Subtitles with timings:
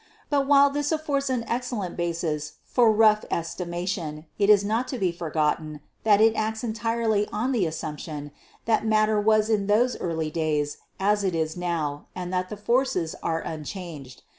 [0.31, 4.97] But while this affords an excellent basis for rough esti mation, it is not to
[4.97, 8.31] be forgotten that it acts entirely on the assumption
[8.65, 13.13] that matter was in those early days as it is now and that the forces
[13.21, 14.23] are unchanged.